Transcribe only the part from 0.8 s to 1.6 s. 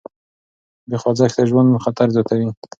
بې خوځښته